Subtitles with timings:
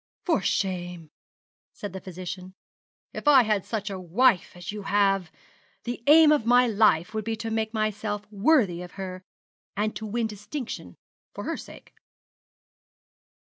[0.25, 1.11] 'For shame!'
[1.73, 2.55] said the physician.
[3.13, 5.31] 'If I had such a wife as you have,
[5.83, 9.21] the aim of my life would be to make myself worthy of her,
[9.77, 10.97] and to win distinction
[11.35, 11.93] for her sake.'